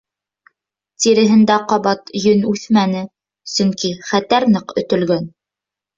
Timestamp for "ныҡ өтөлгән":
4.57-5.33